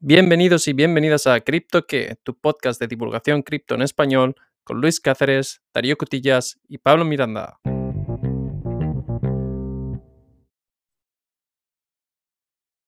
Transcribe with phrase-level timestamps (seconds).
[0.00, 5.00] Bienvenidos y bienvenidas a Cripto que, tu podcast de divulgación cripto en español, con Luis
[5.00, 7.58] Cáceres, Darío Cotillas y Pablo Miranda.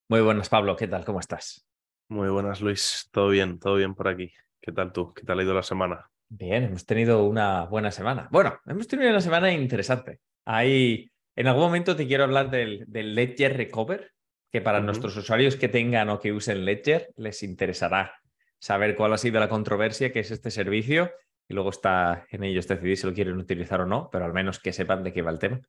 [0.09, 0.77] Muy buenas, Pablo.
[0.77, 1.05] ¿Qué tal?
[1.05, 1.67] ¿Cómo estás?
[2.09, 3.09] Muy buenas, Luis.
[3.11, 4.33] Todo bien, todo bien por aquí.
[4.63, 5.13] ¿Qué tal tú?
[5.13, 6.09] ¿Qué tal ha ido la semana?
[6.29, 8.29] Bien, hemos tenido una buena semana.
[8.31, 10.21] Bueno, hemos tenido una semana interesante.
[10.45, 14.13] Ahí, en algún momento te quiero hablar del, del Ledger Recover,
[14.51, 18.15] que para nuestros usuarios que tengan o que usen Ledger les interesará
[18.59, 21.11] saber cuál ha sido la controversia que es este servicio
[21.49, 24.61] y luego está en ellos decidir si lo quieren utilizar o no, pero al menos
[24.61, 25.61] que sepan de qué va el tema.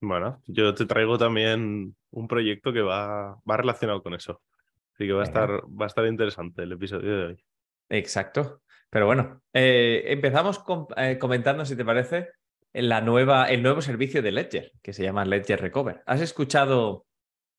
[0.00, 4.42] Bueno, yo te traigo también un proyecto que va, va relacionado con eso.
[4.94, 7.44] Así que va a, estar, va a estar interesante el episodio de hoy.
[7.88, 8.62] Exacto.
[8.90, 10.60] Pero bueno, eh, empezamos
[10.96, 12.30] eh, comentando, si te parece,
[12.72, 16.02] la nueva, el nuevo servicio de Ledger, que se llama Ledger Recover.
[16.06, 17.06] ¿Has escuchado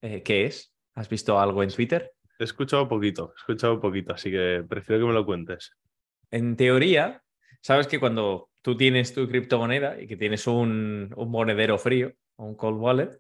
[0.02, 0.74] eh, qué es?
[0.96, 2.12] ¿Has visto algo en Twitter?
[2.40, 5.74] He escuchado poquito, he escuchado poquito, así que prefiero que me lo cuentes.
[6.32, 7.22] En teoría,
[7.62, 12.56] sabes que cuando tú tienes tu criptomoneda y que tienes un, un monedero frío, un
[12.56, 13.20] cold wallet,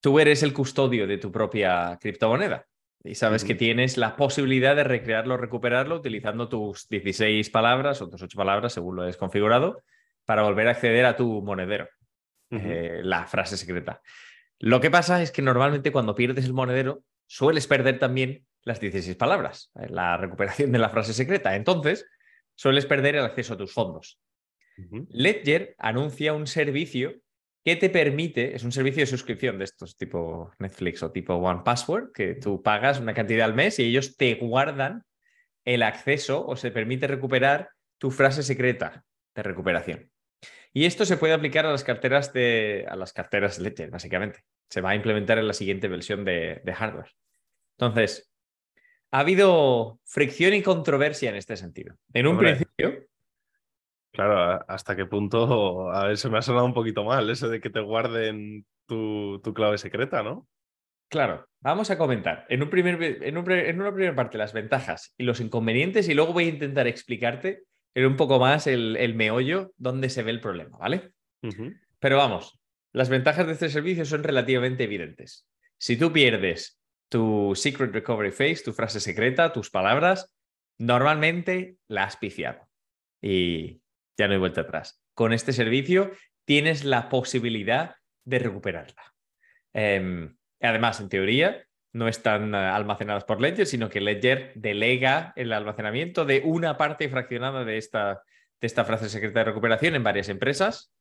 [0.00, 2.66] tú eres el custodio de tu propia criptomoneda.
[3.04, 8.22] Y sabes que tienes la posibilidad de recrearlo, recuperarlo utilizando tus 16 palabras o tus
[8.22, 9.82] 8 palabras, según lo hayas configurado,
[10.24, 11.88] para volver a acceder a tu monedero,
[12.50, 14.00] eh, la frase secreta.
[14.62, 19.16] Lo que pasa es que normalmente cuando pierdes el monedero, sueles perder también las 16
[19.16, 21.56] palabras, eh, la recuperación de la frase secreta.
[21.56, 22.06] Entonces,
[22.54, 24.20] sueles perder el acceso a tus fondos.
[25.08, 27.16] Ledger anuncia un servicio
[27.64, 31.62] que te permite, es un servicio de suscripción de estos tipo Netflix o tipo One
[31.64, 35.02] Password, que tú pagas una cantidad al mes y ellos te guardan
[35.64, 40.11] el acceso o se permite recuperar tu frase secreta de recuperación.
[40.72, 44.40] Y esto se puede aplicar a las carteras de a las carteras Ledger, básicamente.
[44.70, 47.10] Se va a implementar en la siguiente versión de, de hardware.
[47.78, 48.32] Entonces,
[49.10, 51.96] ha habido fricción y controversia en este sentido.
[52.14, 52.54] En un Hombre.
[52.56, 53.06] principio,
[54.12, 57.60] Claro, hasta qué punto, a ver, se me ha sonado un poquito mal eso de
[57.62, 60.46] que te guarden tu, tu clave secreta, ¿no?
[61.08, 65.14] Claro, vamos a comentar en, un primer, en, un en una primera parte las ventajas
[65.16, 67.64] y los inconvenientes y luego voy a intentar explicarte
[67.94, 71.12] en un poco más el, el meollo donde se ve el problema, ¿vale?
[71.98, 72.58] Pero vamos,
[72.92, 75.46] las ventajas de este servicio son relativamente evidentes.
[75.78, 80.34] Si tú pierdes tu Secret Recovery Phrase, tu frase secreta, tus palabras,
[80.78, 82.68] normalmente la has piciado
[83.20, 83.82] y
[84.16, 85.02] ya no hay vuelta atrás.
[85.14, 86.12] Con este servicio
[86.44, 89.02] tienes la posibilidad de recuperarla.
[89.72, 95.52] Em, además, en teoría, no están eh, almacenadas por Ledger, sino que Ledger delega el
[95.52, 98.22] almacenamiento de una parte fraccionada de esta,
[98.60, 100.92] de esta frase secreta de recuperación en varias empresas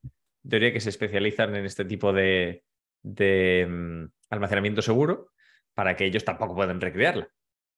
[0.48, 2.64] teoría que se especializan en este tipo de,
[3.02, 5.32] de, mm, almacenamiento seguro
[5.74, 7.30] para que ellos tampoco puedan recrearla.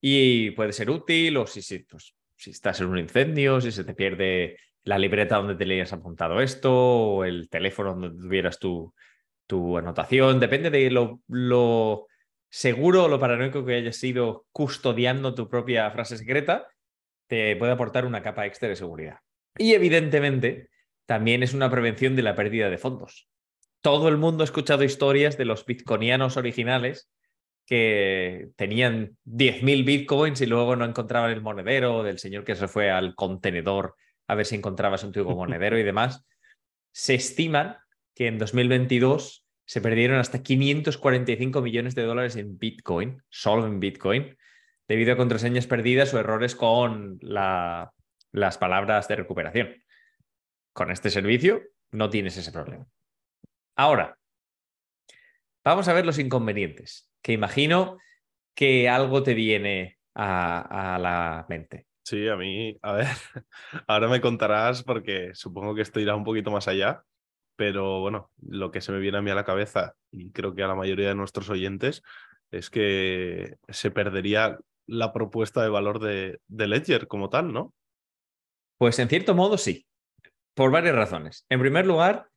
[0.02, 3.84] Y puede ser útil o si, si, pues, si estás en un incendio, si se
[3.84, 8.60] te pierde la libreta donde te le hayas apuntado esto o el teléfono donde tuvieras
[8.60, 8.94] tu,
[9.48, 10.40] tu anotación.
[10.40, 12.08] Depende de lo, lo
[12.54, 16.68] seguro lo paranoico que hayas sido custodiando tu propia frase secreta,
[17.28, 19.18] te puede aportar una capa extra de seguridad.
[19.58, 20.70] Y evidentemente,
[21.08, 23.28] también es una prevención de la pérdida de fondos.
[23.82, 27.10] Todo el mundo ha escuchado historias de los bitcoinianos originales
[27.66, 32.92] que tenían 10.000 bitcoins y luego no encontraban el monedero, del señor que se fue
[32.92, 33.96] al contenedor
[34.28, 36.24] a ver si encontraba su antiguo monedero y demás.
[36.92, 37.78] Se estiman
[38.14, 44.38] que en 2022 se perdieron hasta 545 millones de dólares en bitcoin, solo en bitcoin,
[44.88, 47.94] debido a contraseñas perdidas o errores con la-
[48.32, 49.84] las palabras de recuperación.
[50.74, 52.88] Con este servicio no tienes ese problema.
[53.76, 54.18] Ahora,
[55.64, 57.98] vamos a ver los inconvenientes, que imagino
[58.56, 61.88] que algo te viene a, a la mente.
[62.04, 63.08] Sí, a mí, a ver,
[63.88, 67.04] ahora me contarás porque supongo que esto irá un poquito más allá,
[67.56, 70.64] pero bueno, lo que se me viene a mí a la cabeza y creo que
[70.64, 72.02] a la mayoría de nuestros oyentes
[72.52, 77.74] es que se perdería la propuesta de valor de, de Ledger como tal, ¿no?
[78.78, 79.86] Pues en cierto modo sí,
[80.56, 81.46] por varias razones.
[81.50, 82.28] En primer lugar,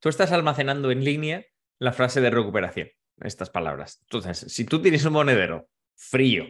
[0.00, 1.44] tú estás almacenando en línea
[1.78, 2.88] la frase de recuperación,
[3.20, 3.98] estas palabras.
[4.02, 6.46] Entonces, si tú tienes un monedero frío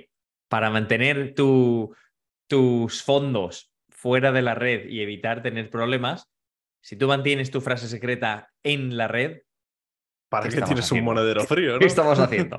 [0.48, 1.94] para mantener tu-
[2.48, 6.30] tus fondos fuera de la red y evitar tener problemas,
[6.86, 9.38] si tú mantienes tu frase secreta en la red,
[10.28, 11.10] ¿Para ¿Qué tienes haciendo?
[11.10, 11.78] un monedero frío, no?
[11.80, 12.58] ¿Qué estamos haciendo?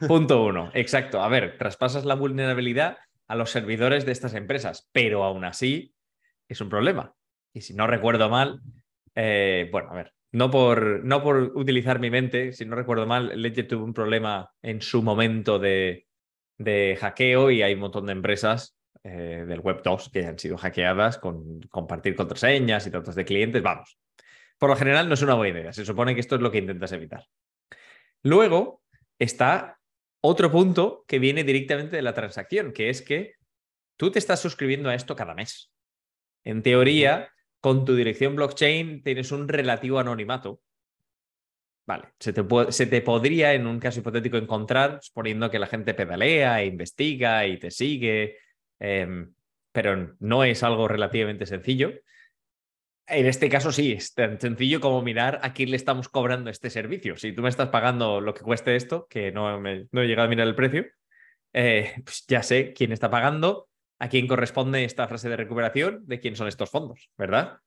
[0.06, 0.70] Punto uno.
[0.74, 1.22] Exacto.
[1.22, 2.98] A ver, traspasas la vulnerabilidad
[3.28, 5.94] a los servidores de estas empresas, pero aún así
[6.48, 7.14] es un problema.
[7.54, 8.60] Y si no recuerdo mal,
[9.14, 13.40] eh, bueno, a ver, no por, no por utilizar mi mente, si no recuerdo mal,
[13.40, 16.06] Ledger tuvo un problema en su momento de,
[16.58, 20.56] de hackeo y hay un montón de empresas eh, del Web 2 que han sido
[20.56, 23.62] hackeadas con compartir contraseñas y datos de clientes.
[23.62, 23.98] Vamos,
[24.58, 25.72] por lo general no es una buena idea.
[25.72, 27.26] Se supone que esto es lo que intentas evitar.
[28.22, 28.82] Luego
[29.18, 29.80] está
[30.20, 33.34] otro punto que viene directamente de la transacción, que es que
[33.96, 35.72] tú te estás suscribiendo a esto cada mes.
[36.44, 40.60] En teoría, con tu dirección blockchain tienes un relativo anonimato.
[41.84, 45.94] Vale, se te, se te podría en un caso hipotético encontrar poniendo que la gente
[45.94, 48.36] pedalea e investiga y te sigue,
[48.82, 49.32] em,
[49.70, 51.92] pero no es algo relativamente sencillo.
[53.06, 56.68] En este caso sí, es tan sencillo como mirar a quién le estamos cobrando este
[56.68, 57.16] servicio.
[57.16, 60.26] Si tú me estás pagando lo que cueste esto, que no, me, no he llegado
[60.26, 60.86] a mirar el precio,
[61.52, 63.68] eh, pues ya sé quién está pagando,
[64.00, 67.58] a quién corresponde esta frase de recuperación, de quién son estos fondos, ¿verdad?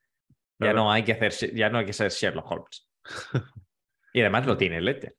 [0.60, 2.90] Ya no hay que hacer, ya no hay que ser Sherlock Holmes.
[4.14, 5.16] y además lo tiene Ledger.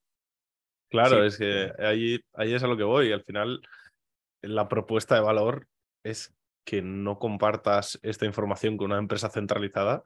[0.91, 3.13] Claro, es que ahí, ahí es a lo que voy.
[3.13, 3.61] Al final,
[4.43, 5.69] la propuesta de valor
[6.07, 10.03] es que no compartas esta información con una empresa centralizada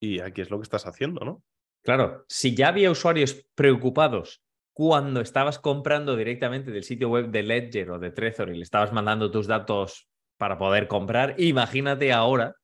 [0.00, 1.42] y aquí es lo que estás haciendo, ¿no?
[1.82, 4.42] Claro, si ya había usuarios preocupados
[4.72, 8.92] cuando estabas comprando directamente del sitio web de Ledger o de Trezor y le estabas
[8.92, 12.54] mandando tus datos para poder comprar, imagínate ahora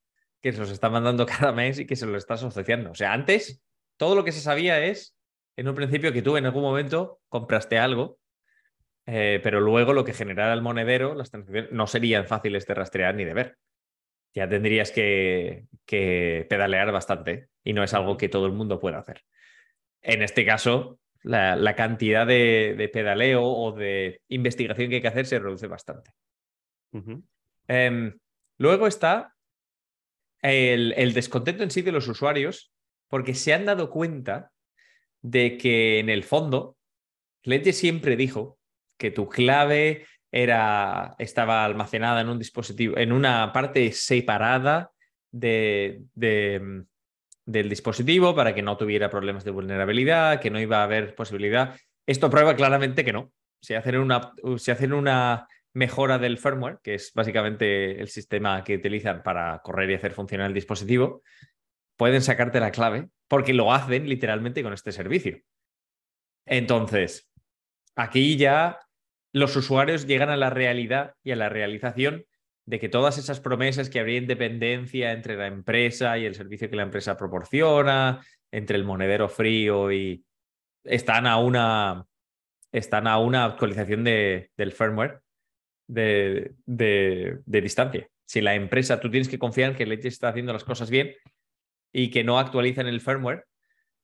[0.40, 2.90] que se los está mandando cada mes y que se lo estás asociando.
[2.90, 3.62] O sea, antes
[3.96, 5.16] todo lo que se sabía es,
[5.56, 8.18] en un principio, que tú en algún momento compraste algo
[9.06, 13.14] eh, pero luego lo que generara el monedero, las transacciones, no serían fáciles de rastrear
[13.14, 13.58] ni de ver.
[14.34, 19.22] Ya tendrías que, pedalear bastante y no es algo que todo el mundo pueda hacer.
[20.02, 25.38] En este caso, la, cantidad de, pedaleo o de investigación que hay que hacer se
[25.38, 26.10] reduce bastante.
[27.68, 28.18] Em,
[28.58, 29.34] luego está
[30.42, 32.72] el, el descontento en sí de los usuarios
[33.08, 34.52] porque se han dado cuenta
[35.22, 36.76] de que en el fondo,
[37.42, 38.58] Ledger siempre dijo
[38.96, 44.90] que tu clave era, estaba almacenada en un dispositivo, en una parte separada
[45.30, 46.84] de, de,
[47.46, 51.76] del dispositivo para que no tuviera problemas de vulnerabilidad, que no iba a haber posibilidad.
[52.06, 53.32] Esto prueba claramente que no.
[53.60, 58.76] Si hacen una, si hacen una mejora del firmware, que es básicamente el sistema que
[58.76, 61.22] utilizan para correr y hacer funcionar el dispositivo,
[61.96, 65.38] pueden sacarte la clave porque lo hacen literalmente con este servicio.
[66.46, 67.30] Entonces,
[67.96, 68.78] aquí ya
[69.34, 72.24] los usuarios llegan a la realidad y a la realización
[72.66, 76.76] de que todas esas promesas que habría independencia entre la empresa y el servicio que
[76.76, 80.24] la empresa proporciona, entre el monedero frío y
[80.84, 82.06] están a una,
[82.70, 85.20] están a una actualización de, del firmware
[85.88, 88.08] de, de, distancia.
[88.24, 91.12] Si la empresa, tú tienes que confiar en que Ledger está haciendo las cosas bien
[91.92, 93.46] y que no actualizan el firmware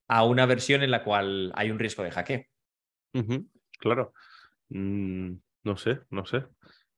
[0.09, 2.45] a una versión en la cual hay un riesgo de hackeo.
[3.79, 4.13] claro.
[4.71, 5.35] Mm,
[5.65, 6.47] no sé, no sé.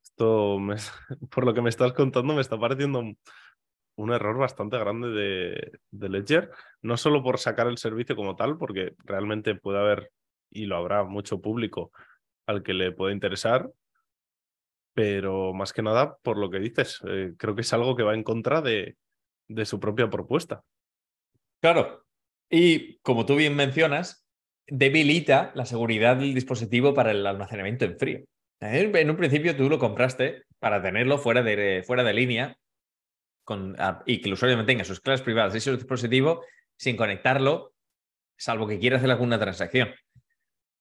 [0.03, 0.59] Esto,
[1.31, 5.09] por lo que me estás contando, me está pareciendo un, error bastante grande
[5.91, 6.51] de, Ledger,
[6.83, 10.11] no solo por sacar el servicio como tal, porque realmente puede haber,
[10.51, 11.93] y lo habrá mucho público
[12.47, 13.71] al que le pueda interesar,
[14.95, 18.15] pero más que nada por lo que dices, eh, creo que es algo que va
[18.15, 18.97] en contra de,
[19.49, 20.63] de su propia propuesta.
[21.61, 22.05] Claro,
[22.51, 24.27] y como tú bien mencionas,
[24.67, 28.21] debilita la seguridad del dispositivo para el almacenamiento en frío.
[28.61, 32.57] En un principio tú lo compraste para tenerlo fuera de, fuera de línea
[33.45, 33.77] con,
[34.07, 36.45] y que el usuario mantenga sus claves privadas de ese dispositivo
[36.77, 37.75] sin conectarlo,
[38.37, 39.93] salvo que quiera hacer alguna transacción.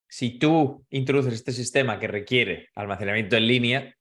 [0.07, 3.95] Si tú introduces este sistema que requiere almacenamiento en línea,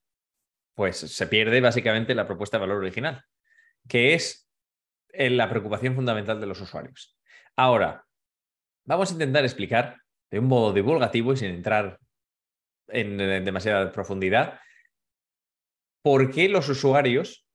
[0.75, 3.25] pues se pierde básicamente la propuesta de valor original,
[3.89, 4.49] que es
[5.13, 7.17] eh, la preocupación fundamental de los usuarios.
[7.57, 8.05] Ahora,
[8.91, 9.99] Vamos a intentar explicar
[10.33, 12.01] de un modo divulgativo y sin entrar
[12.89, 14.59] en, demasiada profundidad
[16.03, 17.47] por qué los usuarios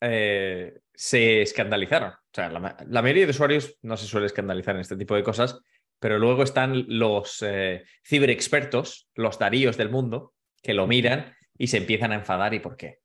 [0.00, 2.10] eh, se escandalizaron.
[2.10, 5.60] O sea, la, mayoría de usuarios no se suele escandalizar en este tipo de cosas,
[6.00, 11.76] pero luego están los eh, ciberexpertos, los daríos del mundo, que lo miran y se
[11.76, 12.98] empiezan a enfadar y por qué.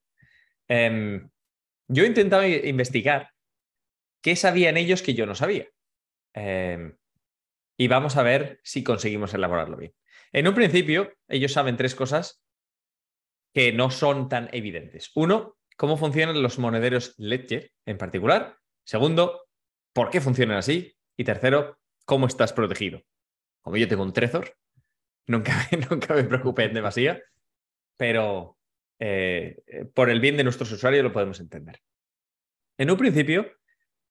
[0.68, 1.30] Em,
[1.88, 3.30] yo he intentado investigar
[4.24, 5.68] qué sabían ellos que yo no sabía.
[6.34, 6.96] Em,
[7.80, 9.96] y vamos a ver si conseguimos elaborarlo bien.
[10.34, 12.44] En un principio, ellos saben tres cosas
[13.54, 15.12] que no son tan evidentes.
[15.16, 18.58] Uno, cómo funcionan los monederos Ledger en particular.
[18.84, 19.48] Segundo,
[19.94, 20.94] por qué funcionan así.
[21.16, 23.02] Y tercero, cómo estás protegido.
[23.62, 24.58] Como yo tengo un Trezor,
[25.28, 25.54] nunca,
[25.90, 27.20] nunca me preocupé demasiado,
[27.96, 28.58] pero
[29.00, 29.56] eh,
[29.94, 31.80] por el bien de nuestros usuarios lo podemos entender.
[32.78, 33.58] En un principio,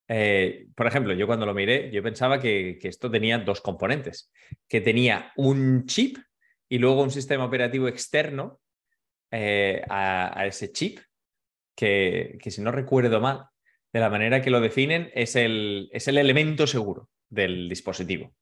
[0.08, 4.32] eh, por ejemplo, yo cuando lo miré, yo pensaba que, esto tenía dos componentes,
[4.66, 6.16] que tenía un chip
[6.68, 8.60] y luego un sistema operativo externo
[9.30, 11.00] eh, a, ese chip,
[11.76, 13.44] que, si no recuerdo mal,
[13.92, 18.34] de la manera que lo definen, es el, es el elemento seguro del dispositivo.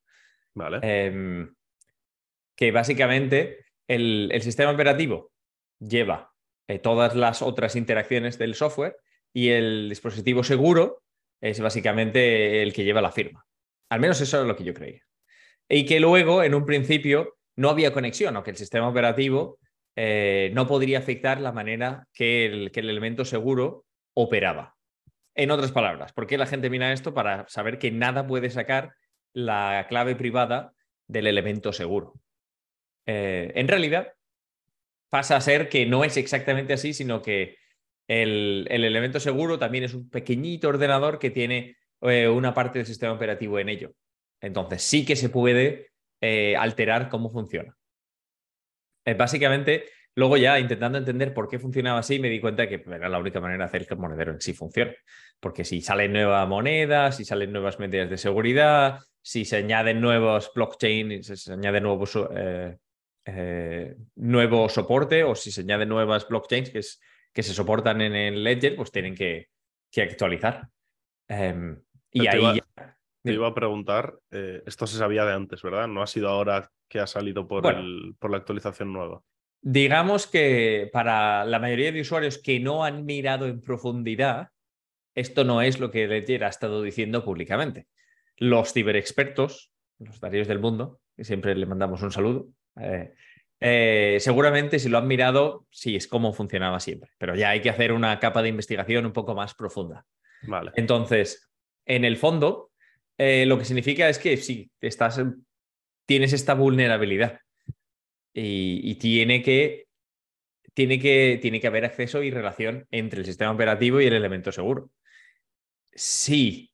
[0.55, 0.79] Vale.
[0.83, 1.55] Em,
[2.57, 5.33] que básicamente el, sistema operativo
[5.79, 6.33] lleva
[6.69, 8.97] eh, todas las otras interacciones del software
[9.35, 11.03] y el dispositivo seguro
[11.41, 13.45] es básicamente el que lleva la firma.
[13.91, 15.03] Al menos eso es lo que yo creía.
[15.69, 19.59] Y que luego, en un principio, no había conexión o que el sistema operativo
[19.97, 24.77] eh, no podría afectar la manera que el, elemento seguro operaba.
[25.35, 27.15] En otras palabras, ¿por qué la gente mira esto?
[27.15, 28.95] Para saber que nada puede sacar
[29.33, 30.73] la clave privada
[31.07, 32.15] del elemento seguro.
[33.07, 34.13] Eh, en realidad,
[35.11, 37.57] pasa a ser que no es exactamente así, sino que
[38.09, 43.13] el, elemento seguro también es un pequeñito ordenador que tiene eh, una parte del sistema
[43.13, 43.93] operativo en ello.
[44.41, 45.89] Entonces sí que se puede
[46.21, 47.77] eh, alterar cómo funciona.
[49.17, 49.85] básicamente,
[50.15, 53.41] luego ya intentando entender por qué funcionaba así, me di cuenta que era la única
[53.41, 54.97] manera de hacer que el monedero en sí funcione.
[55.41, 60.51] Porque si salen nuevas monedas, si salen nuevas medidas de seguridad, si se añaden nuevos
[60.55, 62.17] blockchain, si se añaden nuevos
[63.29, 67.01] eh, nuevo soporte o si se añaden nuevas blockchains que, es,
[67.37, 69.51] que se soportan en el Ledger, pues tienen que,
[69.95, 70.69] actualizar.
[71.29, 71.79] Em,
[72.11, 72.63] y ahí...
[73.23, 75.87] Te iba a preguntar, eh, esto se sabía de antes, ¿verdad?
[75.87, 79.21] No ha sido ahora que ha salido por, el, por la actualización nueva.
[79.61, 84.49] Digamos que para la mayoría de usuarios que no han mirado en profundidad,
[85.15, 87.87] esto no es lo que Ledger ha estado diciendo públicamente.
[88.39, 92.49] Los ciberexpertos, los darios del mundo, que siempre le mandamos un saludo,
[92.81, 93.13] eh,
[93.61, 97.71] eh, seguramente si lo han mirado, sí, es como funcionaba siempre, pero ya hay que
[97.71, 100.05] hacer una capa de investigación un poco más profunda.
[100.43, 100.73] Vale.
[100.77, 101.51] Entonces,
[101.87, 102.71] en el fondo,
[103.19, 105.23] eh, lo que significa es que sí, estás,
[106.05, 107.41] tienes esta vulnerabilidad
[108.35, 109.87] y, tiene, que,
[110.75, 114.53] tiene, que, tiene que haber acceso y relación entre el sistema operativo y el elemento
[114.53, 114.91] seguro.
[115.95, 116.71] Si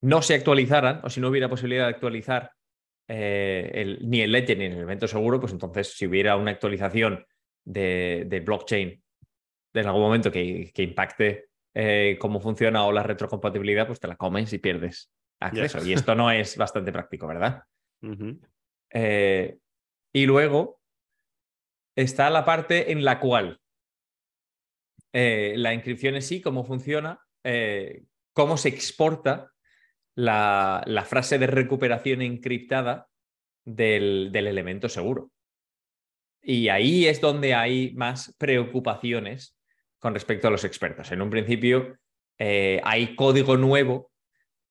[0.00, 2.52] no se actualizaran o si no hubiera posibilidad de actualizar
[3.14, 7.26] eh, ni el Ledger ni el elemento seguro, pues entonces si hubiera una actualización
[7.62, 9.02] de, blockchain
[9.74, 14.50] en algún momento que, impacte eh, cómo funciona o la retrocompatibilidad, pues te la comes
[14.54, 15.84] y pierdes acceso.
[15.84, 17.64] Y esto no es bastante práctico, ¿verdad?
[18.90, 19.58] Eh,
[20.14, 20.80] y luego
[21.94, 23.60] está la parte en la cual
[25.12, 27.20] la inscripción en sí, cómo funciona,
[28.32, 29.52] cómo se exporta
[30.14, 33.08] la, frase de recuperación encriptada
[33.64, 35.30] del, elemento seguro.
[36.42, 39.56] Y ahí es donde hay más preocupaciones
[39.98, 41.12] con respecto a los expertos.
[41.12, 41.96] En un principio,
[42.38, 44.10] eh, hay código nuevo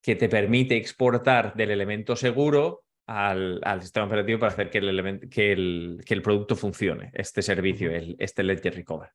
[0.01, 5.51] que te permite exportar del elemento seguro al, sistema operativo para hacer que el, que
[5.51, 9.09] el, producto funcione, este servicio, el, este Ledger Recover.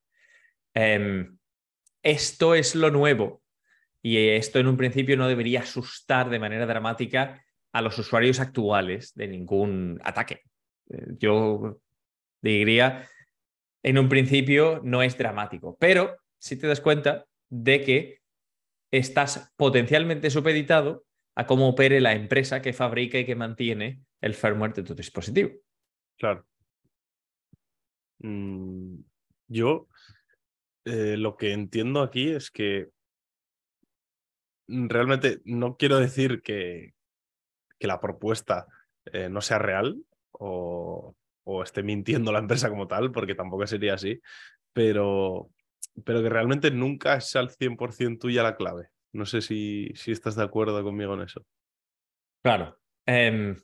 [0.72, 1.36] Em,
[2.02, 3.42] esto es lo nuevo
[4.02, 9.14] y esto en un principio no debería asustar de manera dramática a los usuarios actuales
[9.14, 10.42] de ningún ataque.
[10.90, 11.80] Eh, yo
[12.40, 13.08] diría,
[13.82, 18.20] en un principio no es dramático, pero si te das cuenta de que
[18.90, 24.72] estás potencialmente supeditado a cómo opere la empresa que fabrica y que mantiene el firmware
[24.72, 25.50] de tu dispositivo.
[26.16, 26.46] Claro.
[28.18, 29.00] Mm,
[29.48, 29.88] yo
[30.84, 32.88] eh, lo que entiendo aquí es que
[34.68, 36.94] realmente no quiero decir que,
[37.78, 38.66] que la propuesta
[39.12, 41.14] eh, no sea real o,
[41.64, 44.20] esté mintiendo la empresa como tal, porque tampoco sería así,
[44.72, 45.50] pero,
[46.04, 48.88] pero que realmente nunca es al 100% tuya la clave.
[49.12, 51.46] No sé si, si estás de acuerdo conmigo en eso.
[52.42, 52.78] Claro.
[53.06, 53.56] Em,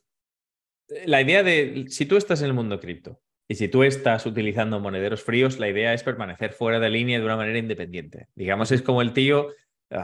[1.06, 4.78] la idea de, si tú estás en el mundo cripto y si tú estás utilizando
[4.78, 8.28] monederos fríos, la idea es permanecer fuera de línea de una manera independiente.
[8.36, 9.48] Digamos, es como el tío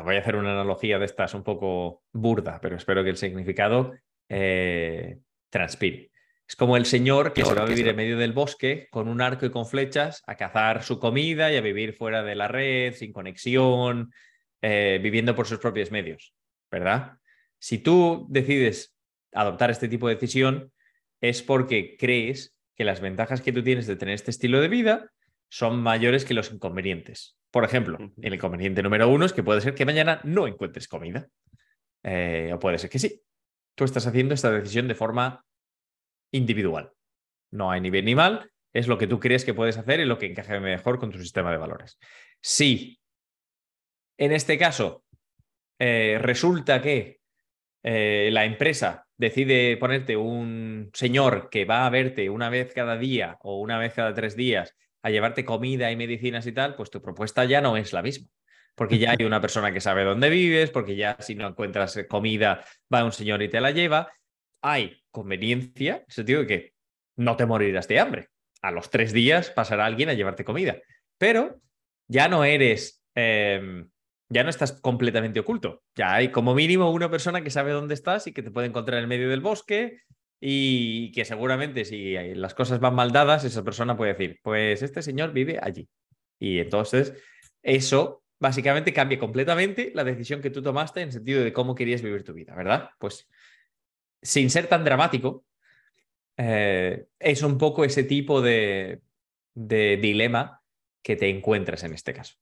[0.04, 3.95] voy a hacer una analogía de estas un poco burda, pero espero que el significado
[4.28, 5.18] eh,
[5.50, 6.11] transpire.
[6.47, 9.21] Es como el señor que se va a vivir en medio del bosque con un
[9.21, 12.95] arco y con flechas a cazar su comida y a vivir fuera de la red,
[12.95, 14.11] sin conexión,
[14.62, 16.35] eh, viviendo por sus propios medios,
[16.71, 17.18] ¿verdad?
[17.59, 18.97] Si tú decides
[19.33, 20.73] adoptar este tipo de decisión,
[21.21, 25.11] es porque crees que las ventajas que tú tienes de tener este estilo de vida
[25.49, 27.38] son mayores que los inconvenientes.
[27.50, 31.28] Por ejemplo, el inconveniente número uno es que puede ser que mañana no encuentres comida.
[32.02, 33.23] Eh, o puede ser que sí.
[33.75, 35.45] Tú estás haciendo esta decisión de forma
[36.33, 36.93] individual.
[37.50, 38.50] No hay ni bien ni mal.
[38.73, 41.19] Es lo que tú crees que puedes hacer y lo que encaje mejor con tu
[41.19, 41.99] sistema de valores.
[42.40, 43.00] Si
[44.19, 45.05] en este caso
[45.78, 47.21] eh, resulta que
[47.83, 53.38] eh, la empresa decide ponerte un señor que va a verte una vez cada día
[53.40, 57.00] o una vez cada tres días a llevarte comida y medicinas y tal, pues tu
[57.00, 58.28] propuesta ya no es la misma.
[58.75, 62.64] Porque ya hay una persona que sabe dónde vives, porque ya si no encuentras comida,
[62.93, 64.12] va un señor y te la lleva.
[64.62, 66.73] Hay conveniencia, en el sentido de que
[67.17, 68.28] no te morirás de hambre.
[68.62, 70.76] A los tres días pasará alguien a llevarte comida.
[71.17, 71.61] Pero
[72.09, 73.88] ya no eres, em,
[74.28, 75.83] ya no estás completamente oculto.
[75.95, 79.02] Ya hay como mínimo una persona que sabe dónde estás y que te puede encontrar
[79.02, 80.02] en medio del bosque
[80.40, 85.02] y que seguramente si las cosas van mal dadas, esa persona puede decir, pues este
[85.02, 85.88] señor vive allí.
[86.38, 87.14] Y entonces
[87.62, 92.02] eso básicamente cambia completamente la decisión que tú tomaste en el sentido de cómo querías
[92.02, 92.90] vivir tu vida, ¿verdad?
[92.99, 93.28] Pues
[94.23, 95.45] sin ser tan dramático,
[96.37, 99.02] eh, es un poco ese tipo de,
[99.54, 100.62] dilema
[101.02, 102.37] que te encuentras en este caso.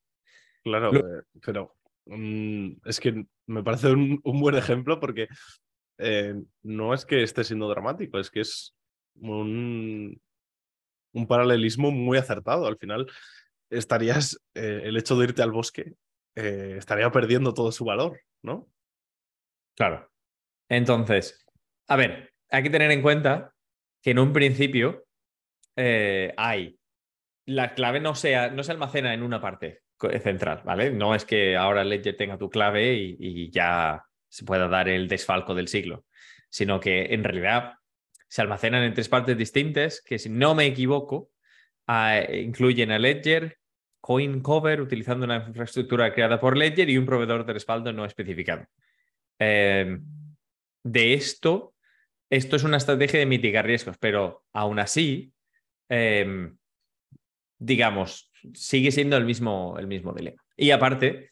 [0.63, 5.29] Claro, eh, pero mm, es que me parece un, buen ejemplo porque
[5.99, 8.75] eh, no es que esté siendo dramático, es que es
[9.15, 10.21] un,
[11.13, 12.67] un paralelismo muy acertado.
[12.67, 13.07] Al final
[13.71, 15.95] estarías, el hecho de irte al bosque,
[16.35, 18.69] estaría perdiendo todo su valor, ¿no?
[19.75, 20.11] Claro.
[20.69, 21.45] Entonces,
[21.89, 23.53] a ver, hay que tener en cuenta
[24.03, 25.05] que en un principio
[25.77, 26.79] eh, hay.
[27.45, 29.83] La clave no, sea, no se almacena en una parte
[30.23, 30.91] central, ¿vale?
[30.91, 34.05] No es que ahora Ledger tenga tu clave y, ya
[34.37, 36.05] se pueda dar el desfalco del siglo,
[36.51, 37.75] sino que en realidad
[38.29, 41.31] se almacenan en tres partes distintas que, si no me equivoco,
[41.87, 43.59] ah, incluyen a Ledger,
[44.01, 48.67] Coin Cover, utilizando una infraestructura creada por Ledger y un proveedor de respaldo no especificado.
[49.39, 50.05] Em,
[50.83, 51.75] de esto
[52.31, 55.33] esto es una estrategia de mitigar riesgos, pero aún así,
[55.89, 56.57] em,
[57.59, 60.43] digamos, sigue siendo el mismo, el mismo dilema.
[60.57, 61.31] Y aparte,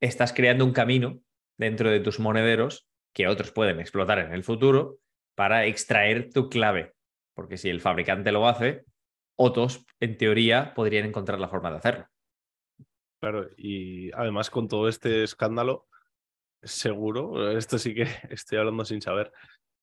[0.00, 1.20] estás creando un camino
[1.60, 4.96] dentro de tus monederos que otros pueden explotar en el futuro
[5.34, 6.94] para extraer tu clave.
[7.34, 8.84] Porque si el fabricante lo hace,
[9.36, 12.06] otros, en teoría, podrían encontrar la forma de hacerlo.
[13.20, 15.86] Claro, y además con todo este escándalo,
[16.62, 19.30] seguro, esto sí que estoy hablando sin saber,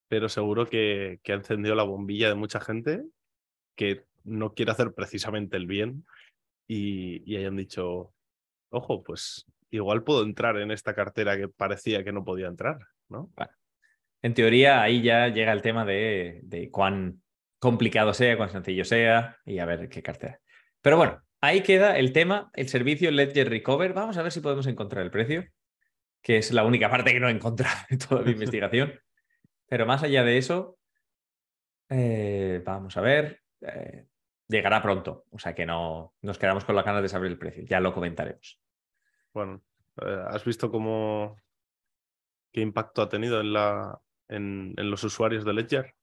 [0.08, 3.04] pero seguro que, ha encendido la bombilla de mucha gente
[3.76, 6.08] que no quiere hacer precisamente el bien
[6.68, 8.16] y, hayan dicho,
[8.72, 13.32] ojo, pues igual puedo entrar en esta cartera que parecía que no podía entrar, ¿no?
[14.21, 17.21] En teoría, ahí ya llega el tema de, de, cuán
[17.60, 20.39] complicado sea, cuán sencillo sea y a ver qué cartera.
[20.82, 23.93] Pero bueno, ahí queda el tema, el servicio Ledger Recover.
[23.93, 25.45] Vamos a ver si podemos encontrar el precio,
[26.21, 28.99] que es la única parte que no he encontrado en toda la investigación.
[29.67, 30.77] Pero más allá de eso,
[31.89, 34.06] eh, vamos a ver, eh,
[34.47, 35.25] llegará pronto.
[35.32, 37.63] O sea que no nos quedamos con la ganas de saber el precio.
[37.65, 38.60] Ya lo comentaremos.
[39.38, 39.62] Bueno,
[40.02, 41.38] eh, ¿has visto cómo
[42.52, 45.93] qué impacto ha tenido en, la, en, los usuarios de Ledger?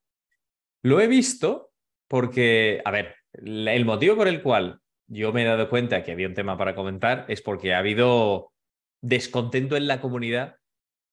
[0.83, 1.73] Lo he visto
[2.07, 6.29] porque, a ver, el motivo por el cual yo me he dado cuenta que había
[6.29, 8.53] un tema para comentar es porque ha habido
[9.01, 10.59] descontento en la comunidad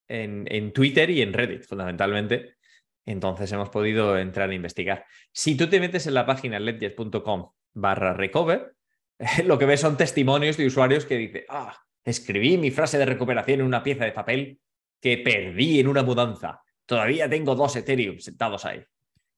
[0.07, 2.57] en, Twitter y en Reddit, fundamentalmente.
[3.03, 5.07] Entonces hemos podido entrar a investigar.
[5.31, 8.75] Si tú te metes en la página ledger.com barra recover,
[9.43, 13.61] lo que ves son testimonios de usuarios que dicen, ah, escribí mi frase de recuperación
[13.61, 14.59] en una pieza de papel
[14.99, 16.61] que perdí en una mudanza.
[16.85, 18.83] Todavía tengo dos Ethereum sentados ahí.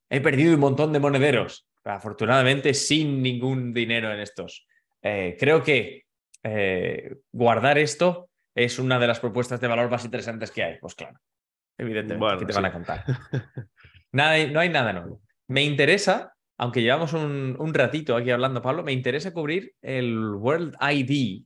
[0.10, 4.68] He perdido un montón de monederos, afortunadamente sin ningún dinero en estos.
[5.02, 6.04] Eh, creo que
[6.44, 10.78] eh, guardar esto es una de las propuestas de valor más interesantes que hay.
[10.80, 11.20] Pues claro,
[11.78, 13.06] evidentemente, ¿qué te van a contar?
[14.12, 15.22] nada, no hay nada nuevo.
[15.48, 21.44] Me interesa, aunque llevamos un, ratito aquí hablando, Pablo, me interesa cubrir el World ID,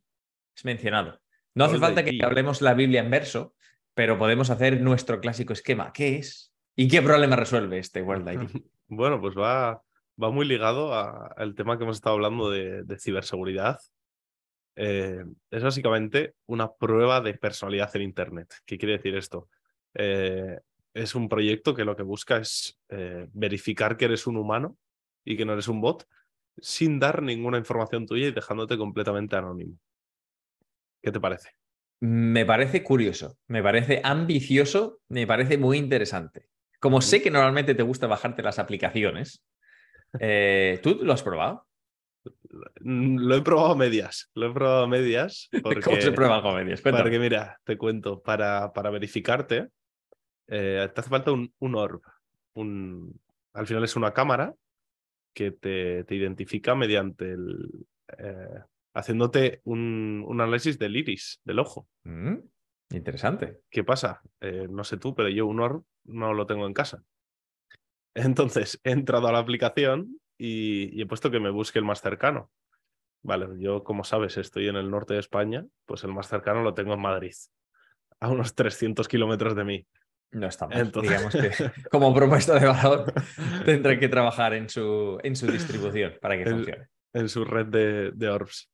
[0.58, 1.22] es mencionado.
[1.56, 3.56] No hace falta que hablemos la Biblia en verso,
[3.93, 5.93] pero podemos hacer nuestro clásico esquema.
[5.93, 6.54] ¿Qué es?
[6.76, 8.62] ¿Y qué problema resuelve este World ID?
[8.88, 9.82] bueno, pues va,
[10.22, 13.80] va muy ligado al tema que hemos estado hablando de ciberseguridad
[14.80, 18.54] eh, es básicamente una prueba de personalidad en Internet.
[18.63, 19.50] ¿Qué quiere decir esto?
[19.96, 20.60] Eh,
[20.93, 24.78] es un proyecto que lo que busca es eh, verificar que eres un humano
[25.26, 26.08] y que no eres un bot
[26.60, 29.80] sin dar ninguna información tuya y dejándote completamente anónimo.
[31.02, 31.52] ¿Qué te parece?
[32.00, 36.50] Me parece curioso, me parece ambicioso, me parece muy interesante.
[36.80, 39.44] Como sé que normalmente te gusta bajarte las aplicaciones,
[40.84, 41.68] ¿tú lo has probado?
[42.80, 44.30] Lo he probado a medias.
[44.34, 45.50] Lo he probado a medias.
[45.64, 46.82] Porque, ¿Cómo se prueba a medias?
[46.82, 49.70] Porque, mira, te cuento, para, para verificarte,
[50.48, 52.02] eh, te hace falta un, un orb.
[52.54, 53.20] Un,
[53.54, 54.54] al final es una cámara
[55.34, 57.86] que te, te identifica mediante el.
[58.18, 58.60] Eh,
[58.98, 61.88] haciéndote un, un, análisis del iris, del ojo.
[62.04, 62.38] Mm,
[62.90, 63.60] interesante.
[63.70, 64.22] ¿Qué pasa?
[64.42, 67.04] Eh, no sé tú, pero yo un orb no lo tengo en casa.
[68.16, 72.52] Entonces he entrado a la aplicación y, he puesto que me busque el más cercano.
[73.24, 76.74] Vale, yo como sabes estoy en el norte de España, pues el más cercano lo
[76.74, 77.34] tengo en Madrid,
[78.20, 79.88] a unos 300 kilómetros de mí.
[80.32, 80.80] No está mal.
[80.80, 83.14] Entonces- Digamos que como propuesta de valor
[83.64, 86.88] tendrán que trabajar en su, en su distribución para que funcione.
[87.14, 88.70] en su red de, de orbs.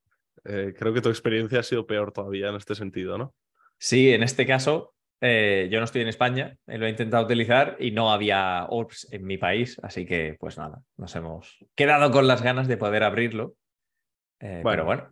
[0.46, 3.34] Eh, creo que tu experiencia ha sido peor todavía en este sentido, ¿no?
[3.78, 7.78] Sí, en este caso, eh, yo no estoy en España, eh, lo he intentado utilizar
[7.80, 12.28] y no había orbs en mi país, así que pues nada, nos hemos quedado con
[12.28, 13.56] las ganas de poder abrirlo.
[14.40, 15.12] Eh, Pero bueno,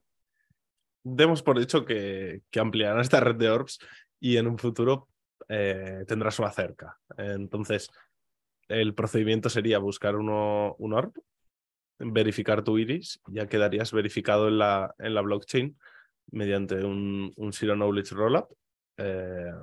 [1.04, 3.80] Demos por hecho que, que ampliarán esta red de orbs
[4.20, 5.08] y en un futuro
[5.48, 6.98] tendrás una cerca.
[7.18, 7.90] Entonces,
[8.70, 11.12] el procedimiento sería buscar uno, un orb,
[12.04, 15.78] verificar tu iris, ya quedarías verificado en la, en la blockchain
[16.32, 18.52] mediante un, un Zero Knowledge Rollup,
[18.98, 19.54] eh,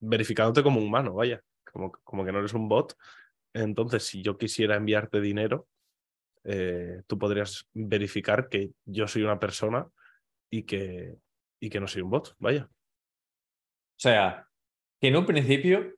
[0.00, 2.96] verificándote como humano, vaya, como, como que no eres un bot.
[3.52, 5.68] Entonces, si yo quisiera enviarte dinero,
[6.44, 9.86] eh, tú podrías verificar que yo soy una persona
[10.50, 11.16] y que,
[11.60, 12.64] y que no soy un bot, vaya.
[12.64, 14.48] o sea,
[15.00, 15.94] que en un principio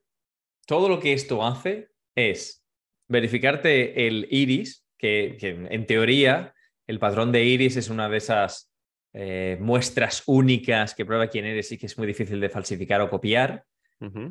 [0.65, 2.63] todo lo que esto hace es
[3.07, 6.53] verificarte el iris, que, que en teoría
[6.87, 8.71] el patrón de iris es una de esas
[9.11, 13.09] eh, muestras únicas que prueba quién eres y que es muy difícil de falsificar o
[13.09, 13.65] copiar.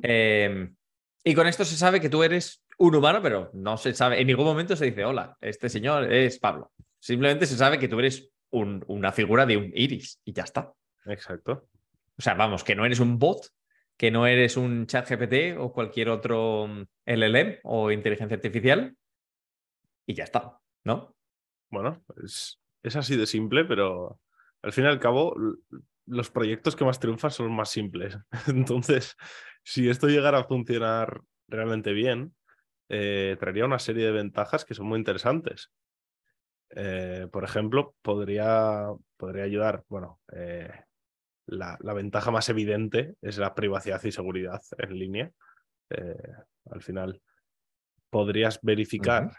[0.03, 0.71] Eh,
[1.25, 4.27] y con esto se sabe que tú eres un humano, pero no se sabe, en
[4.27, 6.73] ningún momento se dice, hola, este señor es Pablo.
[6.99, 10.73] Simplemente se sabe que tú eres un- una figura de un iris y ya está.
[11.07, 11.69] Exacto.
[12.19, 13.47] O sea, vamos, que no eres un bot,
[13.99, 18.97] que no eres un chat GPT o cualquier otro mm, LLM o inteligencia artificial
[20.07, 21.15] y ya está, ¿no?
[21.71, 24.21] Bueno, es, es así de simple, pero
[24.63, 25.35] al fin y al cabo,
[26.07, 28.19] los proyectos que más triunfan son los más simples.
[28.49, 29.17] Entonces,
[29.65, 32.35] si esto llegara a funcionar realmente bien,
[32.89, 35.71] eh, traería una serie de ventajas que son muy interesantes.
[36.71, 40.71] Eh, por ejemplo, podría, podría ayudar, bueno, eh,
[41.47, 45.33] la, la ventaja más evidente es la privacidad y seguridad en línea.
[46.71, 47.21] Al final,
[48.09, 49.31] podrías verificar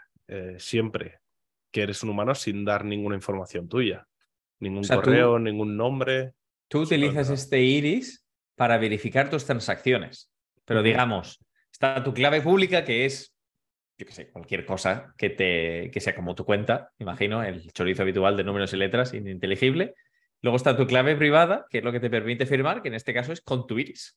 [0.58, 1.18] siempre
[1.74, 4.06] que eres un humano sin dar ninguna información tuya.
[4.60, 6.34] Ningún O sea, tú- correo, ningún nombre.
[6.68, 10.30] Tú utilizas este iris para verificar tus transacciones,
[10.64, 13.34] pero digamos, está tu clave pública que es,
[13.98, 18.02] yo qué sé, cualquier cosa que, te, que sea como tu cuenta, imagino, el chorizo
[18.02, 19.94] habitual de números y letras ininteligible.
[20.42, 23.12] Luego está tu clave privada, que es lo que te permite firmar, que en este
[23.12, 24.16] caso es con tu iris.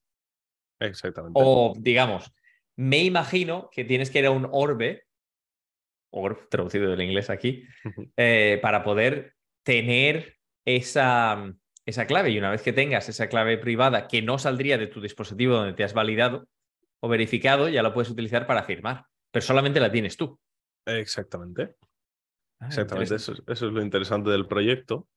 [0.80, 1.40] Exactamente.
[1.42, 2.32] O, digamos,
[2.76, 5.07] me imagino que tienes que ir a un orbe,
[6.50, 7.64] traducido del inglés aquí,
[8.18, 11.54] eh, para poder tener esa,
[11.86, 12.32] esa clave.
[12.32, 15.74] Y una vez que tengas esa clave privada que no saldría de tu dispositivo donde
[15.74, 16.48] te has validado
[17.00, 19.06] o verificado, ya lo puedes utilizar para firmar.
[19.32, 20.40] Pero solamente la tienes tú.
[20.86, 21.76] Exactamente.
[22.60, 23.14] Ah, Exactamente.
[23.14, 23.16] interesante.
[23.16, 25.08] Eso, es- eso es lo interesante del proyecto.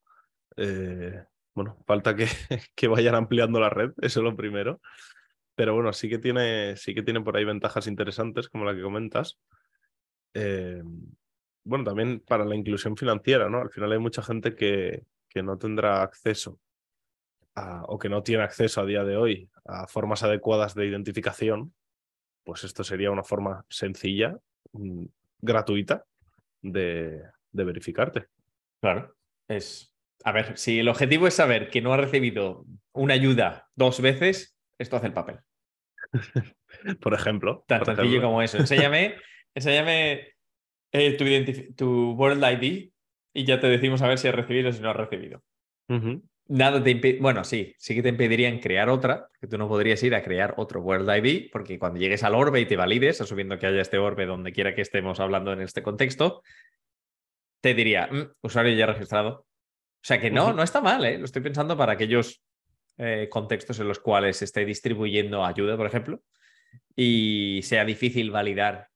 [0.57, 2.27] Eh, bueno, falta que,
[2.77, 4.81] que vayan ampliando la red, eso es lo primero.
[5.55, 8.83] Pero bueno, sí que tiene, sí que tiene por ahí ventajas interesantes, como la que
[8.83, 9.39] comentas.
[10.35, 10.83] Eh,
[11.65, 13.61] bueno, también para la inclusión financiera, ¿no?
[13.61, 16.59] Al final hay mucha gente que, que no tendrá acceso
[17.55, 21.75] a- o que no tiene acceso a día de hoy a formas adecuadas de identificación.
[22.45, 24.37] Pues esto sería una forma sencilla,
[24.73, 25.05] mm,
[25.41, 26.05] gratuita,
[26.63, 28.27] de, de verificarte.
[28.81, 29.15] Claro.
[29.49, 29.95] Es.
[30.25, 34.57] A ver, si el objetivo es saber que no ha recibido una ayuda dos veces,
[34.79, 35.39] esto hace el papel.
[37.01, 37.65] Por ejemplo.
[37.67, 38.29] Tan por sencillo ejemplo.
[38.29, 38.59] como eso.
[38.59, 39.17] Enséñame,
[39.55, 40.35] enséñame
[40.93, 41.17] eh,
[41.77, 42.91] tu, World ID
[43.33, 45.43] y ya te decimos a ver si has recibido o si no has recibido.
[46.51, 47.19] Nada te impide.
[47.21, 50.55] Bueno, sí, sí que te impedirían crear otra, porque tú no podrías ir a crear
[50.57, 53.99] otro World ID, porque cuando llegues al orbe y te valides, asumiendo que haya este
[53.99, 56.43] orbe donde quiera que estemos hablando en este contexto,
[57.61, 59.47] te diría, "Mm, usuario ya registrado.
[60.03, 61.19] O sea que no, no está mal, ¿eh?
[61.19, 62.43] Lo estoy pensando para aquellos
[62.99, 66.21] eh, contextos en los cuales se esté distribuyendo ayuda, por ejemplo,
[66.97, 68.90] y sea difícil validar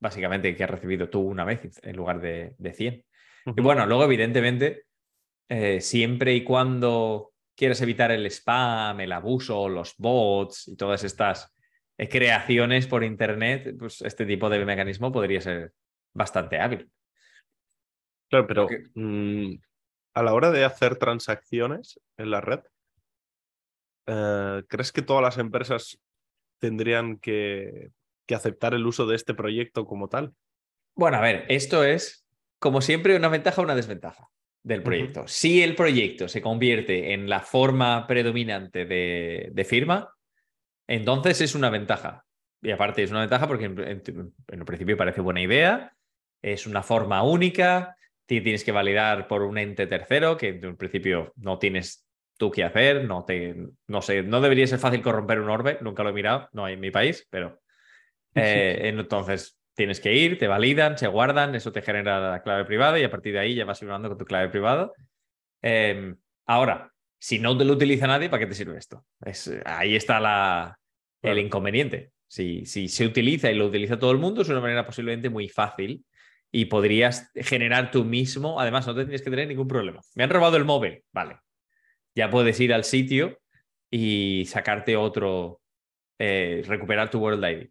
[0.00, 3.04] básicamente que has recibido tú una vez en lugar de, de 100.
[3.56, 4.84] Y bueno, luego, evidentemente,
[5.48, 11.54] eh, siempre y cuando quieras evitar el spam, el abuso, los bots y todas estas
[11.96, 15.72] creaciones por Internet, pues este tipo de mecanismo podría ser
[16.12, 16.90] bastante hábil.
[18.28, 19.58] Claro, pero Porque- mm,
[20.14, 22.60] a la hora de hacer transacciones en la red,
[24.06, 25.98] eh, ¿crees que todas las empresas
[26.58, 27.90] tendrían que,
[28.26, 30.32] que aceptar el uso de este proyecto como tal?
[30.94, 32.26] Bueno, a ver, esto es,
[32.58, 34.28] como siempre, una ventaja o una desventaja
[34.62, 35.28] del proyecto.
[35.28, 40.12] Si el proyecto se convierte en la forma predominante de, de firma,
[40.86, 42.24] entonces es una ventaja.
[42.62, 44.02] Y aparte es una ventaja porque en, en-
[44.48, 45.92] en un principio parece buena idea,
[46.42, 51.58] es una forma única, tienes que validar por un ente tercero, que en principio no
[51.58, 52.06] tienes
[52.38, 56.02] tú qué hacer, no te, no sé, no debería ser fácil corromper un orbe, nunca
[56.02, 57.60] lo he mirado, no hay en mi país, pero
[58.36, 62.98] eh, entonces tienes que ir, te validan, se guardan, eso te genera la clave privada
[62.98, 64.92] y a partir de ahí ya vas firmando con tu clave privada.
[65.62, 69.04] Em, ahora, si no te lo utiliza nadie, ¿para qué te sirve esto?
[69.24, 70.78] Es, ahí está la,
[71.22, 72.12] el inconveniente.
[72.28, 75.48] Si, si se utiliza y lo utiliza todo el mundo, es una manera posiblemente muy
[75.48, 76.04] fácil
[76.50, 78.60] y podrías generar tú mismo.
[78.60, 80.00] Además, no tendrías que tener ningún problema.
[80.14, 81.38] Me han robado el móvil, vale.
[82.14, 83.38] Ya puedes ir al sitio
[83.90, 85.60] y sacarte otro,
[86.18, 87.68] eh, recuperar tu World ID.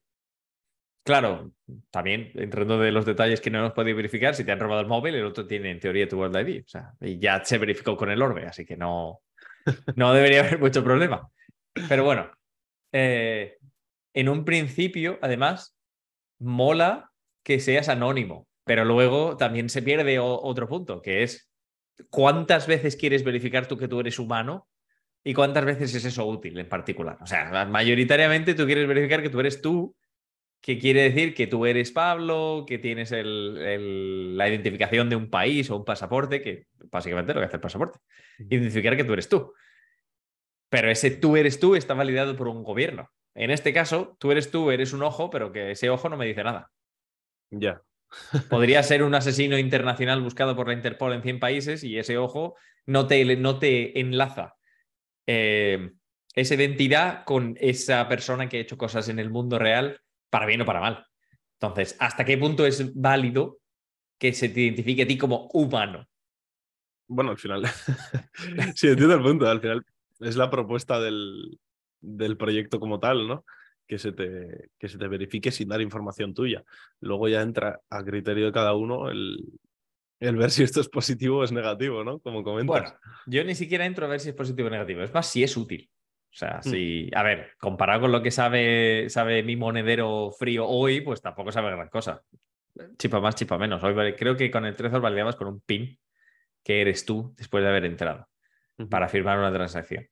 [1.05, 1.51] Claro,
[1.91, 4.87] también entrando de los detalles que no hemos podido verificar, si te han robado el
[4.87, 6.63] móvil, el otro tiene en teoría tu World ID.
[6.65, 9.21] O sea, y ya se verificó con el orbe, así que no,
[9.95, 11.29] no debería haber mucho problema.
[11.87, 12.31] Pero bueno,
[12.91, 13.57] eh,
[14.15, 15.77] en un principio, además,
[16.39, 17.11] mola
[17.43, 21.51] que seas anónimo, pero luego también se pierde otro punto, que es
[22.09, 24.67] cuántas veces quieres verificar tú que tú eres humano
[25.23, 27.19] y cuántas veces es eso útil en particular.
[27.21, 29.95] O sea, mayoritariamente tú quieres verificar que tú eres tú,
[30.65, 35.77] que quiere decir que tú eres Pablo, que tienes la identificación de un país o
[35.77, 37.99] un pasaporte, que básicamente lo que hace el pasaporte,
[38.39, 39.53] identificar que tú eres tú.
[40.69, 43.11] Pero ese tú eres tú está validado por un gobierno.
[43.35, 46.25] En este caso, tú eres tú, eres un ojo, pero que ese ojo no me
[46.25, 46.71] dice nada.
[47.51, 47.83] Ya.
[48.49, 52.55] Podría ser un asesino internacional buscado por la Interpol en 100 países y ese ojo
[52.87, 54.55] no te, no te enlaza
[55.27, 55.91] eh,
[56.33, 60.01] esa identidad con esa persona que ha hecho cosas en el mundo real,
[60.35, 61.07] para bien o para mal.
[61.61, 63.59] Entonces, ¿hasta qué punto es válido
[64.19, 66.05] que se te identifique a ti como humano?
[67.07, 67.63] Bueno, al final,
[68.75, 69.47] sí, entiendo el punto.
[69.47, 69.85] Al final
[70.19, 71.57] es la propuesta del,
[72.01, 73.45] del proyecto como tal, ¿no?
[73.87, 76.65] Que se, te, que se te verifique sin dar información tuya.
[76.99, 79.37] Luego ya entra a criterio de cada uno el,
[80.19, 82.19] el ver si esto es positivo o es negativo, ¿no?
[82.19, 82.67] Como comentas.
[82.67, 85.01] Bueno, yo ni siquiera entro a ver si es positivo o negativo.
[85.01, 85.89] Es más, si es útil.
[86.35, 86.69] O sea, hmm.
[86.69, 91.49] si, a ver, comparado con lo que sabe, sabe mi monedero frío hoy, pues tampoco
[91.53, 92.21] sabe gran cosa.
[92.97, 93.81] Chipa más, chipa menos.
[93.83, 95.97] Hoy creo que con el Trezor validabas con un pin
[96.61, 98.27] que eres tú después de haber entrado
[98.89, 100.09] para firmar una transacción.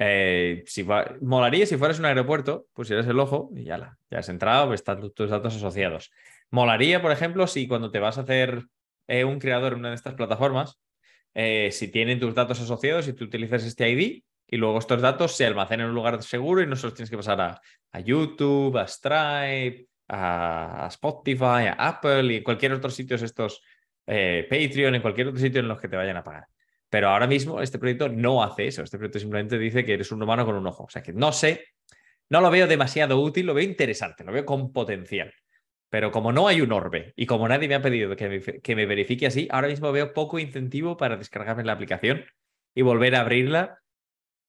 [0.00, 0.84] Eh, si
[1.20, 4.66] molaría si fueras un aeropuerto, pues eres el ojo y ya, la, ya has entrado,
[4.66, 6.10] pues están tus datos asociados.
[6.50, 8.64] Molaría, por ejemplo, si cuando te vas a hacer
[9.06, 10.80] eh, un creador en una de estas plataformas,
[11.34, 15.34] eh, si tienen tus datos asociados y tú utilizas este ID y luego estos datos
[15.34, 18.76] se almacenan en un lugar seguro y no se los tienes que pasar a, YouTube,
[18.76, 23.62] a Stripe, a, Spotify, a Apple y cualquier otro sitio estos,
[24.04, 26.48] Patreon, en cualquier otro sitio en los que te vayan a pagar.
[26.90, 28.82] Pero ahora mismo este proyecto no hace eso.
[28.82, 30.84] Este proyecto simplemente dice que eres un humano con un ojo.
[30.84, 31.64] O sea que no sé,
[32.28, 35.32] no lo veo demasiado útil, lo veo interesante, lo veo con potencial.
[35.88, 38.76] Pero como no hay un orbe y como nadie me ha pedido que me, que
[38.76, 42.26] me verifique así, ahora mismo veo poco incentivo para descargarme la aplicación
[42.74, 43.81] y volver a abrirla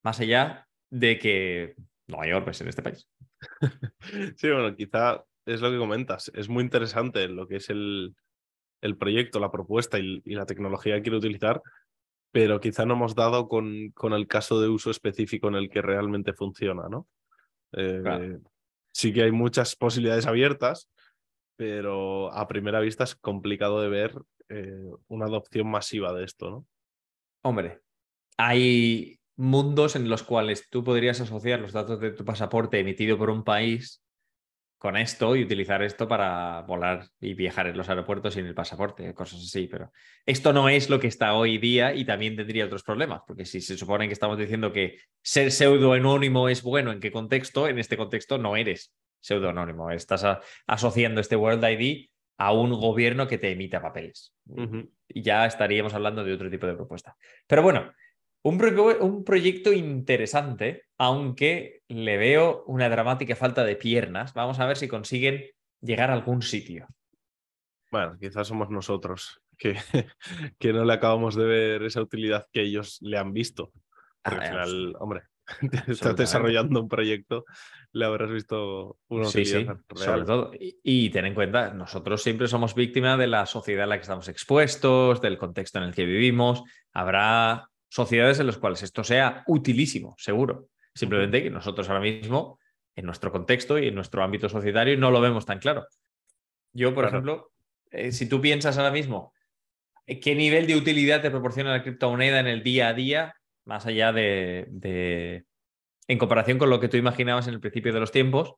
[0.04, 1.76] más allá de que
[2.08, 3.08] no hay orbes en este país.
[4.38, 6.32] Sí, bueno, quizá es lo que comentas.
[6.34, 8.16] Es muy interesante lo que es el,
[8.82, 11.62] el proyecto, la propuesta y, y, la tecnología que quiere utilizar,
[12.32, 15.82] pero quizá no hemos dado con, con, el caso de uso específico en el que
[15.82, 17.08] realmente funciona, ¿no?
[17.74, 18.38] Eh,
[18.94, 20.90] sí que hay muchas posibilidades abiertas,
[21.56, 24.16] pero a primera vista es complicado de ver
[24.50, 26.68] eh, una adopción masiva de esto, ¿no?
[27.44, 27.82] Hombre,
[28.38, 33.30] hay mundos en los cuales tú podrías asociar los datos de tu pasaporte emitido por
[33.30, 34.04] un país
[34.78, 39.14] con esto y utilizar esto para volar y viajar en los aeropuertos sin el pasaporte,
[39.14, 39.68] cosas así.
[39.72, 39.94] Pero
[40.26, 43.62] esto no es lo que está hoy día y también tendría otros problemas, porque si
[43.62, 47.70] se supone que estamos diciendo que ser pseudo-anónimo es bueno, ¿en qué contexto?
[47.70, 50.26] En este contexto no eres pseudo-anónimo, estás
[50.68, 54.36] asociando este World ID a un gobierno que te emita papeles.
[55.08, 57.16] Y ya estaríamos hablando de otro tipo de propuesta.
[57.48, 57.94] Pero bueno,
[58.44, 64.34] un, proyecto interesante, aunque le veo una dramática falta de piernas.
[64.34, 65.46] Vamos a ver si consiguen
[65.82, 66.88] llegar a algún sitio.
[67.92, 69.76] Bueno, quizás somos nosotros que,
[70.60, 73.72] que no le acabamos de ver esa utilidad que ellos le han visto.
[74.24, 75.22] al ah, final, hombre,
[75.88, 77.46] estás desarrollando un proyecto,
[77.94, 80.52] le habrás visto una utilidad Sobre todo.
[80.54, 84.02] Y, y, ten en cuenta, nosotros siempre somos víctimas de la sociedad en la que
[84.02, 86.64] estamos expuestos, del contexto en el que vivimos.
[86.92, 90.70] Habrá sociedades en las cuales esto sea utilísimo, seguro.
[90.96, 92.58] Simplemente que nosotros ahora mismo,
[92.96, 95.86] en nuestro contexto y en nuestro ámbito societario, no lo vemos tan claro.
[96.72, 97.52] Yo, por ejemplo,
[97.92, 99.32] eh, si tú piensas ahora mismo
[100.08, 103.86] eh, qué nivel de utilidad te proporciona la criptomoneda en el día a día, más
[103.86, 105.46] allá de, de,
[106.08, 108.56] en comparación con lo que tú imaginabas en el principio de los tiempos,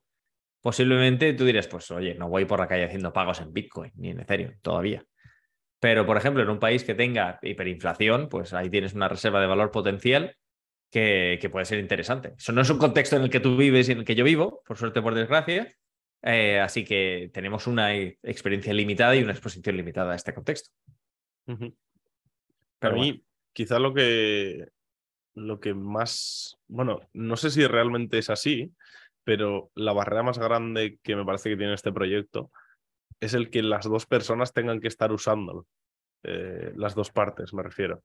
[0.62, 4.12] posiblemente tú dirías, pues oye, no voy por la calle haciendo pagos en Bitcoin ni
[4.12, 5.04] en Ethereum todavía.
[5.80, 9.46] Pero, por ejemplo, en un país que tenga hiperinflación, pues ahí tienes una reserva de
[9.46, 10.36] valor potencial
[10.90, 12.34] que, que puede ser interesante.
[12.38, 14.24] Eso no es un contexto en el que tú vives y en el que yo
[14.24, 15.74] vivo, por suerte, por desgracia.
[16.22, 20.70] Eh, así que tenemos una experiencia limitada y una exposición limitada a este contexto.
[21.44, 21.74] Pero
[22.78, 24.66] Para mí, quizá lo que,
[25.34, 28.72] lo que más, bueno, no sé si realmente es así,
[29.22, 32.50] pero la barrera más grande que me parece que tiene este proyecto
[33.20, 35.66] es el que las dos personas tengan que estar usándolo.
[36.22, 38.02] Eh, las dos partes, me refiero.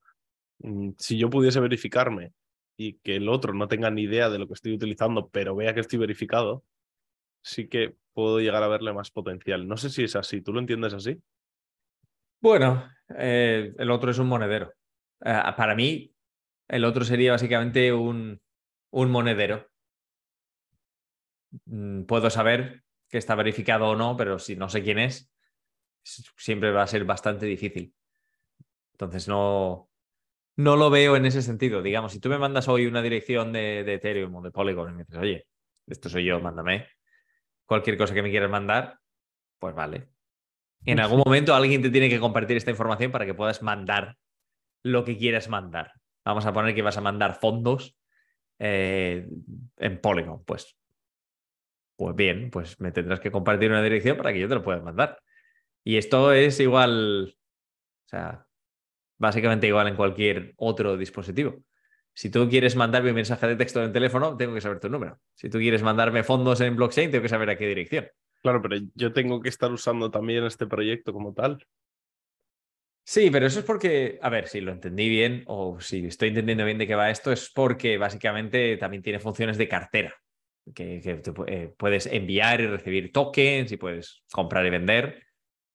[0.59, 2.33] Mm, si yo pudiese verificarme
[2.77, 5.73] y que el otro no tenga ni idea de lo que estoy utilizando, pero vea
[5.73, 6.63] que estoy verificado,
[7.43, 9.67] sí que puedo llegar a verle más potencial.
[9.67, 10.41] No sé si es así.
[10.41, 11.21] ¿Tú lo entiendes así?
[12.39, 14.73] Bueno, eh, el otro es un monedero.
[15.23, 16.13] Eh, para mí,
[16.67, 18.41] el otro sería básicamente un,
[18.91, 19.67] un monedero.
[21.65, 25.32] Mm, puedo saber que está verificado o no, pero si no sé quién es,
[26.04, 27.93] siempre va a ser bastante difícil.
[28.93, 29.89] Entonces no,
[30.56, 31.84] no lo veo en ese sentido.
[31.84, 34.93] Digamos, si tú me mandas hoy una dirección de, de Ethereum o de Polygon y
[34.93, 35.47] me dices, oye,
[35.88, 36.88] esto soy yo, mándame
[37.71, 39.00] cualquier cosa que me quieras mandar,
[39.58, 40.10] pues vale.
[40.84, 44.17] En algún momento alguien te tiene que compartir esta información para que puedas mandar
[44.84, 45.93] lo que quieras mandar.
[46.26, 47.97] Vamos a poner que vas a mandar fondos
[48.60, 49.26] eh,
[49.78, 50.78] en Polygon, pues
[52.01, 54.81] pues bien, pues me tendrás que compartir una dirección para que yo te lo pueda
[54.81, 55.21] mandar.
[55.83, 57.37] Y esto es igual,
[58.05, 58.47] o sea,
[59.19, 61.63] básicamente igual en cualquier otro dispositivo.
[62.15, 64.89] Si tú quieres mandarme un mensaje de texto en el teléfono, tengo que saber tu
[64.89, 65.19] número.
[65.35, 68.07] Si tú quieres mandarme fondos en blockchain, tengo que saber a qué dirección.
[68.41, 71.63] Claro, pero yo tengo que estar usando también este proyecto como tal.
[73.03, 76.65] Sí, pero eso es porque, a ver, si lo entendí bien o si estoy entendiendo
[76.65, 80.20] bien de qué va esto, es porque básicamente también tiene funciones de cartera
[80.74, 81.02] que,
[81.47, 85.24] eh, puedes enviar y recibir tokens y puedes comprar y vender,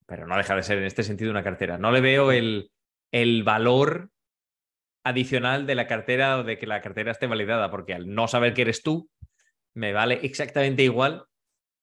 [0.06, 1.78] pero no deja de ser en este sentido una cartera.
[1.78, 2.70] No le veo el,
[3.12, 4.10] el valor
[5.04, 8.54] adicional de la cartera o de que la cartera esté validada, porque al no saber
[8.54, 9.08] que eres tú,
[9.74, 11.26] me vale exactamente igual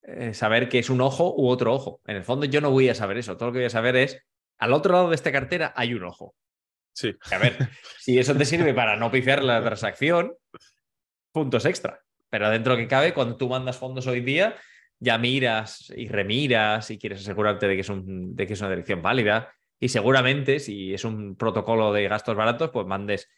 [0.02, 2.02] eh, saber que es un ojo u otro ojo.
[2.06, 3.96] En el fondo yo no voy a saber eso, todo lo que voy a saber
[3.96, 4.20] es,
[4.58, 6.36] al otro lado de esta cartera hay un ojo.
[6.94, 7.16] Sí.
[7.32, 10.34] A ver, si eso te sirve para no pifiar la transacción,
[11.32, 12.02] puntos extra.
[12.34, 14.56] Pero dentro que cabe, cuando tú mandas fondos hoy día,
[14.98, 18.72] ya miras y remiras y quieres asegurarte de que es, un, de que es una
[18.72, 19.54] dirección válida.
[19.80, 23.30] Y seguramente, si es un protocolo de gastos baratos, pues mandes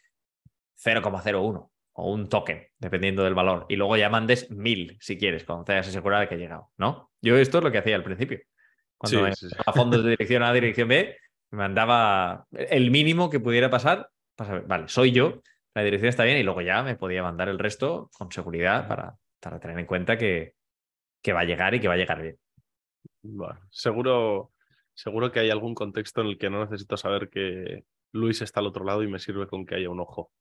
[0.82, 3.66] 0,01 o un token, dependiendo del valor.
[3.68, 6.70] Y luego ya mandes 1000 si quieres, cuando te hayas asegurado de que ha llegado.
[6.78, 7.12] ¿no?
[7.20, 8.40] Yo esto es lo que hacía al principio.
[8.96, 11.18] Cuando sí, me fondos de dirección A a dirección B,
[11.50, 14.08] me mandaba el mínimo que pudiera pasar.
[14.66, 15.42] vale, soy yo,
[15.76, 19.14] la dirección está bien y luego ya me podía mandar el resto con seguridad para,
[19.60, 20.54] tener en cuenta que,
[21.28, 22.38] va a llegar y que va a llegar bien.
[23.20, 24.52] Bueno, seguro,
[24.94, 28.68] seguro que hay algún contexto en el que no necesito saber que Luis está al
[28.68, 30.32] otro lado y me sirve con que haya un ojo.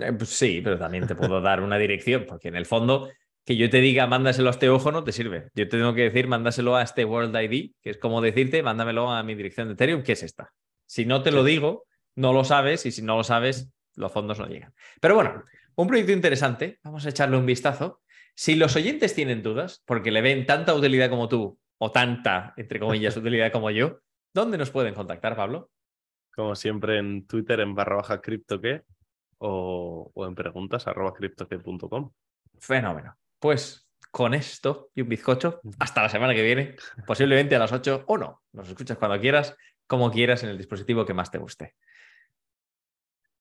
[0.00, 3.10] Eh, pues sí, pero también te puedo dar una dirección, porque en el fondo
[3.44, 5.50] que yo te diga mándaselo a este ojo no te sirve.
[5.54, 9.10] Yo te tengo que decir mándaselo a este World ID, que es como decirte mándamelo
[9.10, 10.54] a mi dirección de Ethereum, que es esta.
[10.86, 11.84] Si no te lo digo,
[12.14, 14.72] no lo sabes y si no lo sabes, los fondos no llegan.
[15.00, 18.00] Pero bueno, un proyecto interesante, vamos a echarle un vistazo.
[18.34, 22.80] Si los oyentes tienen dudas, porque le ven tanta utilidad como tú, o tanta, entre
[22.80, 24.00] comillas, utilidad como yo,
[24.32, 25.70] ¿dónde nos pueden contactar, Pablo?
[26.34, 28.82] Como siempre en Twitter en barra baja criptoque
[29.38, 32.12] o, o en preguntas arroba criptoque.com.
[32.60, 33.16] Fenómeno.
[33.40, 38.04] Pues con esto y un bizcocho, hasta la semana que viene, posiblemente a las 8
[38.06, 38.42] o no.
[38.52, 39.56] Nos escuchas cuando quieras,
[39.86, 41.74] como quieras, en el dispositivo que más te guste.